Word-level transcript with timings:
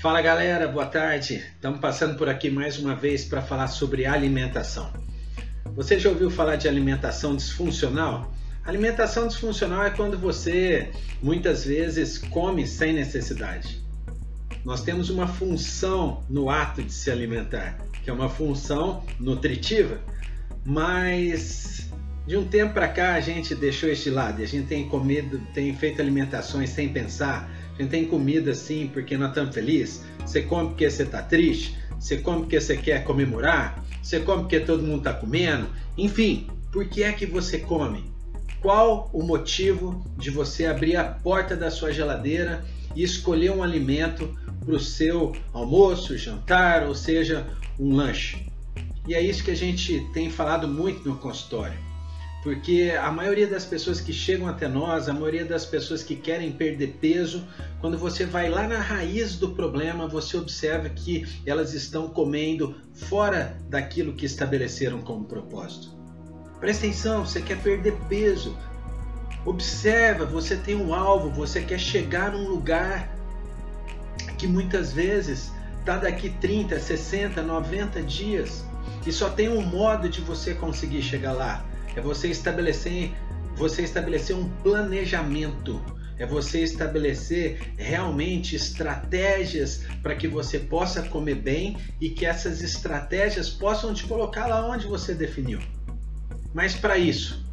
Fala 0.00 0.22
galera, 0.22 0.68
boa 0.68 0.86
tarde. 0.86 1.44
Estamos 1.56 1.80
passando 1.80 2.16
por 2.16 2.28
aqui 2.28 2.48
mais 2.48 2.78
uma 2.78 2.94
vez 2.94 3.24
para 3.24 3.42
falar 3.42 3.66
sobre 3.66 4.06
alimentação. 4.06 4.92
Você 5.74 5.98
já 5.98 6.08
ouviu 6.08 6.30
falar 6.30 6.54
de 6.54 6.68
alimentação 6.68 7.34
disfuncional? 7.34 8.32
Alimentação 8.64 9.26
disfuncional 9.26 9.82
é 9.82 9.90
quando 9.90 10.16
você 10.16 10.92
muitas 11.20 11.64
vezes 11.64 12.16
come 12.16 12.64
sem 12.64 12.92
necessidade. 12.92 13.82
Nós 14.64 14.82
temos 14.82 15.10
uma 15.10 15.26
função 15.26 16.22
no 16.30 16.48
ato 16.48 16.80
de 16.80 16.92
se 16.92 17.10
alimentar, 17.10 17.76
que 18.04 18.08
é 18.08 18.12
uma 18.12 18.28
função 18.28 19.04
nutritiva, 19.18 19.98
mas 20.64 21.90
de 22.24 22.36
um 22.36 22.46
tempo 22.46 22.72
para 22.72 22.86
cá 22.86 23.14
a 23.14 23.20
gente 23.20 23.52
deixou 23.52 23.88
este 23.88 24.10
lado, 24.10 24.40
a 24.40 24.46
gente 24.46 24.68
tem 24.68 24.88
comido, 24.88 25.40
tem 25.52 25.74
feito 25.74 26.00
alimentações 26.00 26.70
sem 26.70 26.88
pensar, 26.88 27.50
gente 27.82 27.90
tem 27.90 28.04
comida 28.06 28.50
assim 28.50 28.90
porque 28.92 29.16
nós 29.16 29.28
estamos 29.28 29.54
felizes. 29.54 30.04
Você 30.20 30.42
come 30.42 30.68
porque 30.68 30.90
você 30.90 31.04
está 31.04 31.22
triste. 31.22 31.76
Você 31.98 32.18
come 32.18 32.40
porque 32.40 32.60
você 32.60 32.76
quer 32.76 33.04
comemorar. 33.04 33.84
Você 34.02 34.20
come 34.20 34.42
porque 34.42 34.60
todo 34.60 34.82
mundo 34.82 34.98
está 34.98 35.12
comendo. 35.12 35.68
Enfim, 35.96 36.48
por 36.72 36.86
que 36.86 37.02
é 37.02 37.12
que 37.12 37.26
você 37.26 37.58
come? 37.58 38.04
Qual 38.60 39.08
o 39.12 39.22
motivo 39.22 40.04
de 40.16 40.30
você 40.30 40.66
abrir 40.66 40.96
a 40.96 41.04
porta 41.04 41.56
da 41.56 41.70
sua 41.70 41.92
geladeira 41.92 42.64
e 42.94 43.02
escolher 43.02 43.52
um 43.52 43.62
alimento 43.62 44.36
para 44.64 44.74
o 44.74 44.80
seu 44.80 45.32
almoço, 45.52 46.16
jantar, 46.18 46.86
ou 46.86 46.94
seja, 46.94 47.46
um 47.78 47.94
lanche? 47.94 48.46
E 49.06 49.14
é 49.14 49.22
isso 49.22 49.44
que 49.44 49.50
a 49.50 49.56
gente 49.56 50.00
tem 50.12 50.28
falado 50.28 50.66
muito 50.66 51.08
no 51.08 51.16
consultório. 51.16 51.87
Porque 52.42 52.96
a 52.98 53.10
maioria 53.10 53.48
das 53.48 53.64
pessoas 53.64 54.00
que 54.00 54.12
chegam 54.12 54.46
até 54.46 54.68
nós, 54.68 55.08
a 55.08 55.12
maioria 55.12 55.44
das 55.44 55.66
pessoas 55.66 56.04
que 56.04 56.14
querem 56.14 56.52
perder 56.52 56.98
peso, 57.00 57.44
quando 57.80 57.98
você 57.98 58.24
vai 58.24 58.48
lá 58.48 58.66
na 58.68 58.78
raiz 58.78 59.36
do 59.36 59.50
problema, 59.50 60.06
você 60.06 60.36
observa 60.36 60.88
que 60.88 61.26
elas 61.44 61.74
estão 61.74 62.08
comendo 62.08 62.76
fora 62.94 63.58
daquilo 63.68 64.12
que 64.12 64.24
estabeleceram 64.24 65.00
como 65.00 65.24
propósito. 65.24 65.98
Presta 66.60 66.86
atenção, 66.86 67.26
você 67.26 67.40
quer 67.42 67.60
perder 67.60 67.96
peso. 68.08 68.56
Observa, 69.44 70.24
você 70.24 70.56
tem 70.56 70.76
um 70.76 70.94
alvo, 70.94 71.30
você 71.30 71.60
quer 71.62 71.78
chegar 71.78 72.32
num 72.32 72.48
lugar 72.48 73.16
que 74.36 74.46
muitas 74.46 74.92
vezes 74.92 75.50
está 75.80 75.96
daqui 75.96 76.30
30, 76.40 76.78
60, 76.78 77.42
90 77.42 78.02
dias 78.02 78.64
e 79.04 79.10
só 79.12 79.28
tem 79.28 79.48
um 79.48 79.62
modo 79.62 80.08
de 80.08 80.20
você 80.20 80.54
conseguir 80.54 81.02
chegar 81.02 81.32
lá 81.32 81.64
é 81.96 82.00
você 82.00 82.28
estabelecer, 82.28 83.12
você 83.56 83.82
estabelecer 83.82 84.36
um 84.36 84.48
planejamento, 84.62 85.80
é 86.18 86.26
você 86.26 86.62
estabelecer 86.62 87.72
realmente 87.76 88.56
estratégias 88.56 89.82
para 90.02 90.16
que 90.16 90.26
você 90.26 90.58
possa 90.58 91.02
comer 91.02 91.36
bem 91.36 91.76
e 92.00 92.10
que 92.10 92.26
essas 92.26 92.60
estratégias 92.60 93.48
possam 93.48 93.94
te 93.94 94.04
colocar 94.04 94.46
lá 94.46 94.66
onde 94.66 94.86
você 94.86 95.14
definiu. 95.14 95.60
Mas 96.52 96.74
para 96.74 96.98
isso, 96.98 97.44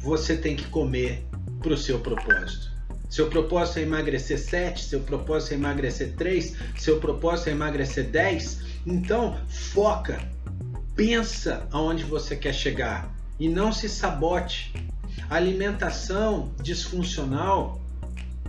você 0.00 0.36
tem 0.36 0.54
que 0.54 0.66
comer 0.66 1.24
para 1.60 1.72
o 1.72 1.78
seu 1.78 2.00
propósito. 2.00 2.70
Seu 3.08 3.28
propósito 3.28 3.80
é 3.80 3.82
emagrecer 3.82 4.38
7, 4.38 4.84
seu 4.84 5.00
propósito 5.00 5.52
é 5.52 5.56
emagrecer 5.56 6.14
3, 6.16 6.56
seu 6.78 7.00
propósito 7.00 7.48
é 7.48 7.52
emagrecer 7.52 8.04
10. 8.04 8.60
Então, 8.86 9.36
foca, 9.48 10.22
pensa 10.94 11.66
aonde 11.72 12.04
você 12.04 12.36
quer 12.36 12.54
chegar 12.54 13.12
e 13.40 13.48
não 13.48 13.72
se 13.72 13.88
sabote. 13.88 14.72
Alimentação 15.28 16.52
disfuncional 16.62 17.80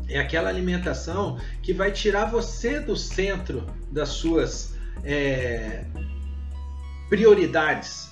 é 0.08 0.20
aquela 0.20 0.50
alimentação 0.50 1.40
que 1.64 1.74
vai 1.74 1.92
tirar 1.92 2.26
você 2.26 2.80
do 2.80 2.98
centro 2.98 3.66
das 3.90 4.10
suas 4.10 4.76
é, 5.04 5.86
prioridades. 7.10 8.12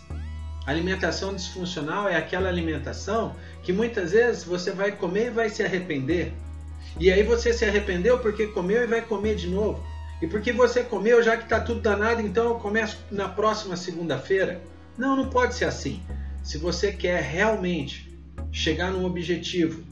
Alimentação 0.65 1.35
disfuncional 1.35 2.07
é 2.07 2.15
aquela 2.15 2.47
alimentação 2.47 3.35
que 3.61 3.73
muitas 3.73 4.11
vezes 4.11 4.43
você 4.43 4.71
vai 4.71 4.93
comer 4.93 5.27
e 5.27 5.31
vai 5.31 5.49
se 5.49 5.61
arrepender. 5.61 6.31
E 6.97 7.11
aí 7.11 7.23
você 7.23 7.51
se 7.51 7.65
arrependeu 7.65 8.19
porque 8.19 8.47
comeu 8.47 8.83
e 8.83 8.87
vai 8.87 9.01
comer 9.01 9.35
de 9.35 9.47
novo. 9.47 9.83
E 10.21 10.27
porque 10.27 10.51
você 10.51 10.83
comeu, 10.83 11.23
já 11.23 11.35
que 11.35 11.43
está 11.43 11.59
tudo 11.59 11.81
danado, 11.81 12.21
então 12.21 12.45
eu 12.45 12.55
começo 12.55 12.97
na 13.09 13.27
próxima 13.27 13.75
segunda-feira. 13.75 14.61
Não, 14.97 15.15
não 15.15 15.29
pode 15.29 15.55
ser 15.55 15.65
assim. 15.65 16.01
Se 16.49 16.57
você 16.57 16.91
quer 16.91 17.21
realmente 17.21 18.11
chegar 18.51 18.89
num 18.89 19.05
objetivo, 19.05 19.83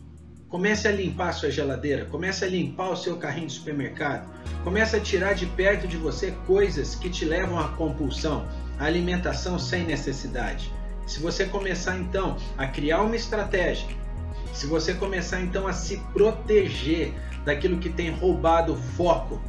comece 0.50 0.88
a 0.88 0.92
limpar 0.92 1.30
a 1.30 1.34
sua 1.34 1.52
geladeira, 1.52 2.06
comece 2.06 2.44
a 2.44 2.48
limpar 2.48 2.90
o 2.90 2.98
seu 2.98 3.16
carrinho 3.18 3.46
de 3.46 3.54
supermercado, 3.54 4.28
comece 4.64 4.96
a 4.96 5.00
tirar 5.00 5.34
de 5.34 5.46
perto 5.46 5.88
de 5.88 5.98
você 5.98 6.32
coisas 6.48 6.96
que 6.96 7.12
te 7.12 7.26
levam 7.26 7.60
à 7.60 7.68
compulsão, 7.68 8.48
à 8.80 8.86
alimentação 8.86 9.60
sem 9.60 9.86
necessidade. 9.86 10.74
Se 11.06 11.20
você 11.20 11.46
começar 11.46 11.96
então 11.96 12.38
a 12.58 12.66
criar 12.66 13.04
uma 13.04 13.16
estratégia, 13.16 13.88
se 14.52 14.66
você 14.66 14.96
começar 14.96 15.40
então 15.40 15.68
a 15.68 15.74
se 15.74 15.98
proteger 16.12 17.14
daquilo 17.46 17.78
que 17.78 17.90
tem 17.90 18.10
roubado 18.10 18.74
o 18.74 18.78
foco 18.78 19.40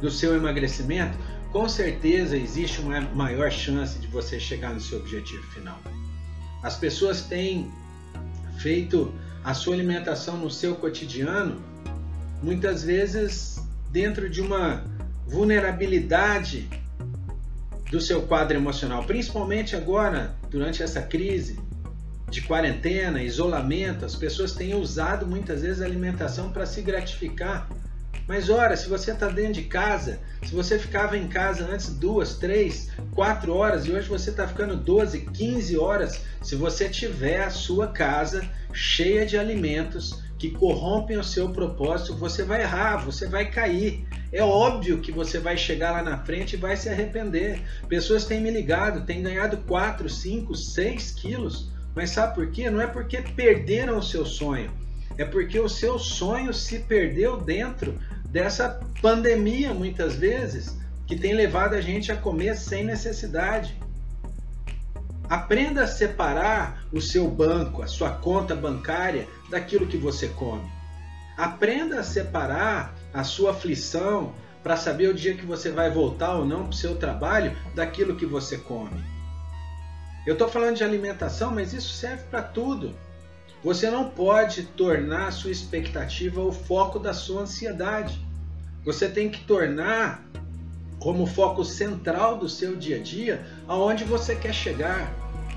do 0.00 0.08
seu 0.08 0.36
emagrecimento, 0.36 1.18
com 1.50 1.68
certeza 1.68 2.36
existe 2.36 2.80
uma 2.80 3.00
maior 3.00 3.50
chance 3.50 3.98
de 3.98 4.06
você 4.06 4.38
chegar 4.38 4.72
no 4.72 4.80
seu 4.80 5.00
objetivo 5.00 5.42
final. 5.50 5.80
As 6.64 6.78
pessoas 6.78 7.20
têm 7.20 7.70
feito 8.56 9.14
a 9.44 9.52
sua 9.52 9.74
alimentação 9.74 10.38
no 10.38 10.50
seu 10.50 10.74
cotidiano, 10.76 11.62
muitas 12.42 12.82
vezes 12.82 13.60
dentro 13.90 14.30
de 14.30 14.40
uma 14.40 14.82
vulnerabilidade 15.26 16.66
do 17.90 18.00
seu 18.00 18.22
quadro 18.22 18.56
emocional, 18.56 19.04
principalmente 19.04 19.76
agora, 19.76 20.34
durante 20.50 20.82
essa 20.82 21.02
crise 21.02 21.60
de 22.30 22.40
quarentena, 22.40 23.22
isolamento, 23.22 24.06
as 24.06 24.16
pessoas 24.16 24.52
têm 24.52 24.74
usado 24.74 25.26
muitas 25.26 25.60
vezes 25.60 25.82
a 25.82 25.84
alimentação 25.84 26.50
para 26.50 26.64
se 26.64 26.80
gratificar 26.80 27.68
mas 28.26 28.48
ora, 28.48 28.76
se 28.76 28.88
você 28.88 29.10
está 29.10 29.28
dentro 29.28 29.54
de 29.54 29.62
casa, 29.64 30.18
se 30.42 30.54
você 30.54 30.78
ficava 30.78 31.16
em 31.16 31.28
casa 31.28 31.68
antes 31.70 31.90
duas, 31.90 32.38
três, 32.38 32.90
quatro 33.14 33.54
horas 33.54 33.84
e 33.84 33.92
hoje 33.92 34.08
você 34.08 34.30
está 34.30 34.48
ficando 34.48 34.76
12, 34.76 35.20
15 35.26 35.76
horas, 35.76 36.22
se 36.42 36.54
você 36.56 36.88
tiver 36.88 37.42
a 37.42 37.50
sua 37.50 37.88
casa 37.88 38.48
cheia 38.72 39.26
de 39.26 39.36
alimentos 39.36 40.22
que 40.38 40.50
corrompem 40.50 41.18
o 41.18 41.24
seu 41.24 41.50
propósito, 41.50 42.16
você 42.16 42.42
vai 42.42 42.62
errar, 42.62 42.96
você 42.96 43.26
vai 43.26 43.50
cair. 43.50 44.06
É 44.32 44.42
óbvio 44.42 45.00
que 45.00 45.12
você 45.12 45.38
vai 45.38 45.56
chegar 45.56 45.92
lá 45.92 46.02
na 46.02 46.18
frente 46.18 46.54
e 46.54 46.58
vai 46.58 46.76
se 46.76 46.88
arrepender. 46.88 47.62
Pessoas 47.88 48.24
têm 48.24 48.40
me 48.40 48.50
ligado, 48.50 49.06
têm 49.06 49.22
ganhado 49.22 49.58
4, 49.58 50.08
5, 50.08 50.54
6 50.54 51.10
quilos. 51.12 51.70
Mas 51.94 52.10
sabe 52.10 52.34
por 52.34 52.50
quê? 52.50 52.68
Não 52.68 52.80
é 52.80 52.86
porque 52.86 53.22
perderam 53.22 53.98
o 53.98 54.02
seu 54.02 54.26
sonho, 54.26 54.72
é 55.16 55.24
porque 55.24 55.60
o 55.60 55.68
seu 55.68 55.98
sonho 55.98 56.52
se 56.52 56.80
perdeu 56.80 57.36
dentro 57.36 57.96
dessa 58.34 58.80
pandemia, 59.00 59.72
muitas 59.72 60.16
vezes, 60.16 60.76
que 61.06 61.14
tem 61.14 61.34
levado 61.34 61.74
a 61.74 61.80
gente 61.80 62.10
a 62.10 62.16
comer 62.16 62.56
sem 62.56 62.84
necessidade. 62.84 63.80
Aprenda 65.30 65.84
a 65.84 65.86
separar 65.86 66.84
o 66.92 67.00
seu 67.00 67.28
banco, 67.28 67.80
a 67.80 67.86
sua 67.86 68.10
conta 68.10 68.56
bancária, 68.56 69.28
daquilo 69.48 69.86
que 69.86 69.96
você 69.96 70.26
come. 70.30 70.68
Aprenda 71.38 72.00
a 72.00 72.02
separar 72.02 72.92
a 73.12 73.22
sua 73.22 73.52
aflição 73.52 74.34
para 74.64 74.76
saber 74.76 75.10
o 75.10 75.14
dia 75.14 75.36
que 75.36 75.46
você 75.46 75.70
vai 75.70 75.88
voltar 75.88 76.34
ou 76.34 76.44
não 76.44 76.64
para 76.64 76.70
o 76.70 76.74
seu 76.74 76.96
trabalho 76.96 77.56
daquilo 77.72 78.16
que 78.16 78.26
você 78.26 78.58
come. 78.58 79.00
Eu 80.26 80.32
estou 80.32 80.48
falando 80.48 80.74
de 80.74 80.82
alimentação, 80.82 81.52
mas 81.52 81.72
isso 81.72 81.92
serve 81.92 82.24
para 82.24 82.42
tudo. 82.42 82.96
Você 83.64 83.90
não 83.90 84.10
pode 84.10 84.64
tornar 84.64 85.32
sua 85.32 85.50
expectativa 85.50 86.38
o 86.38 86.52
foco 86.52 86.98
da 86.98 87.14
sua 87.14 87.42
ansiedade. 87.42 88.20
Você 88.84 89.08
tem 89.08 89.30
que 89.30 89.42
tornar 89.44 90.22
como 90.98 91.24
foco 91.26 91.64
central 91.64 92.36
do 92.36 92.46
seu 92.46 92.76
dia 92.76 92.96
a 92.96 93.02
dia 93.02 93.42
aonde 93.66 94.04
você 94.04 94.36
quer 94.36 94.52
chegar. 94.52 95.10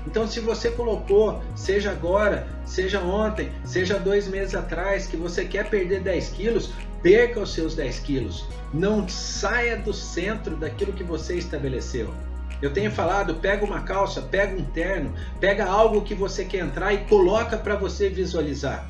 Então, 0.06 0.26
se 0.26 0.40
você 0.40 0.70
colocou, 0.70 1.42
seja 1.54 1.90
agora, 1.90 2.48
seja 2.64 2.98
ontem, 2.98 3.52
seja 3.62 3.98
dois 3.98 4.26
meses 4.26 4.54
atrás, 4.54 5.06
que 5.06 5.16
você 5.18 5.44
quer 5.44 5.68
perder 5.68 6.00
10 6.00 6.30
quilos, 6.30 6.70
perca 7.02 7.40
os 7.40 7.52
seus 7.52 7.74
10 7.74 7.98
quilos. 7.98 8.46
Não 8.72 9.06
saia 9.06 9.76
do 9.76 9.92
centro 9.92 10.56
daquilo 10.56 10.94
que 10.94 11.04
você 11.04 11.34
estabeleceu. 11.34 12.14
Eu 12.60 12.72
tenho 12.72 12.90
falado, 12.90 13.36
pega 13.36 13.64
uma 13.64 13.82
calça, 13.82 14.20
pega 14.20 14.56
um 14.56 14.64
terno, 14.64 15.14
pega 15.40 15.64
algo 15.64 16.02
que 16.02 16.14
você 16.14 16.44
quer 16.44 16.64
entrar 16.64 16.92
e 16.92 16.98
coloca 17.06 17.56
para 17.56 17.76
você 17.76 18.08
visualizar. 18.08 18.88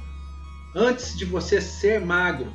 Antes 0.75 1.17
de 1.17 1.25
você 1.25 1.61
ser 1.61 2.01
magro, 2.01 2.53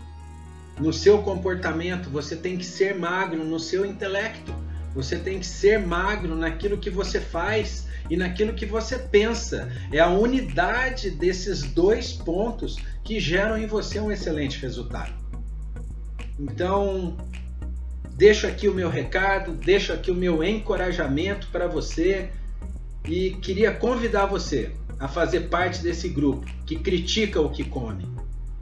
no 0.80 0.92
seu 0.92 1.21
comportamento, 1.21 2.10
você 2.10 2.36
tem 2.36 2.57
que 2.57 2.65
ser 2.65 2.95
magro 2.95 3.44
no 3.44 3.60
seu 3.60 3.86
intelecto. 3.86 4.54
Você 4.95 5.18
tem 5.18 5.39
que 5.39 5.45
ser 5.45 5.80
magro 5.80 6.36
naquilo 6.36 6.77
que 6.77 6.89
você 6.89 7.19
faz 7.19 7.88
e 8.09 8.18
naquilo 8.18 8.54
que 8.54 8.66
você 8.66 8.98
pensa. 8.98 9.71
É 9.92 10.00
a 10.00 10.09
unidade 10.09 11.09
desses 11.12 11.63
dois 11.63 12.13
pontos 12.13 12.77
que 13.04 13.19
geram 13.19 13.57
em 13.57 13.66
você 13.66 14.00
um 14.00 14.12
excelente 14.12 14.59
resultado. 14.59 15.13
Então, 16.39 17.18
deixo 18.15 18.45
aqui 18.45 18.68
o 18.68 18.74
meu 18.74 18.89
recado, 18.89 19.54
deixo 19.54 19.92
aqui 19.92 20.12
o 20.12 20.15
meu 20.15 20.44
encorajamento 20.44 21.48
para 21.51 21.68
você 21.68 22.30
e 23.06 23.31
queria 23.42 23.71
convidar 23.71 24.27
você 24.27 24.71
a 25.00 25.07
fazer 25.07 25.50
parte 25.50 25.81
desse 25.81 26.07
grupo 26.07 26.45
que 26.65 26.77
critica 26.77 27.42
o 27.42 27.50
que 27.50 27.63
come, 27.63 28.07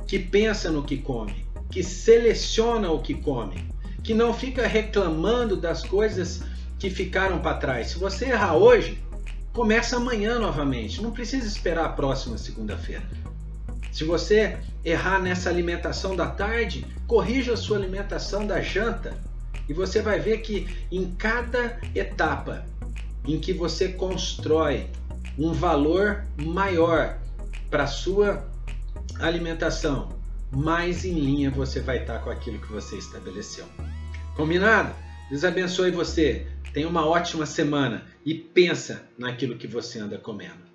que 0.08 0.18
pensa 0.18 0.72
no 0.72 0.84
que 0.84 0.98
come, 0.98 1.46
que 1.70 1.84
seleciona 1.84 2.90
o 2.90 3.02
que 3.02 3.14
come, 3.14 3.66
que 4.04 4.14
não 4.14 4.34
fica 4.34 4.66
reclamando 4.66 5.56
das 5.56 5.84
coisas 5.84 6.42
que 6.80 6.90
ficaram 6.90 7.40
para 7.40 7.58
trás. 7.58 7.90
Se 7.90 8.00
você 8.00 8.26
errar 8.26 8.56
hoje, 8.56 8.98
começa 9.54 9.98
amanhã 9.98 10.40
novamente. 10.40 11.02
Não 11.02 11.12
precisa 11.12 11.46
esperar 11.46 11.86
a 11.86 11.90
próxima 11.90 12.38
segunda-feira. 12.38 13.04
Se 13.92 14.04
você 14.04 14.58
errar 14.84 15.20
nessa 15.20 15.50
alimentação 15.50 16.16
da 16.16 16.26
tarde, 16.26 16.86
corrija 17.06 17.54
a 17.54 17.58
sua 17.58 17.78
alimentação 17.78 18.48
da 18.48 18.62
janta 18.62 19.14
e 19.72 19.74
você 19.74 20.02
vai 20.02 20.20
ver 20.20 20.42
que 20.42 20.68
em 20.92 21.16
cada 21.16 21.80
etapa 21.96 22.66
em 23.26 23.40
que 23.40 23.54
você 23.54 23.88
constrói 23.88 24.90
um 25.40 25.54
valor 25.54 26.26
maior 26.36 27.18
para 27.70 27.88
sua 27.88 28.46
alimentação, 29.18 30.10
mais 30.52 31.06
em 31.06 31.14
linha 31.14 31.50
você 31.50 31.80
vai 31.80 32.02
estar 32.02 32.20
com 32.20 32.30
aquilo 32.30 32.60
que 32.60 32.70
você 32.70 32.98
estabeleceu. 32.98 33.66
Combinado? 34.36 34.94
Deus 35.30 35.46
abençoe 35.46 35.90
você. 35.90 36.48
Tenha 36.74 36.90
uma 36.90 37.08
ótima 37.08 37.46
semana 37.46 38.06
e 38.26 38.34
pensa 38.34 39.08
naquilo 39.18 39.58
que 39.58 39.68
você 39.68 40.00
anda 40.00 40.18
comendo. 40.18 40.71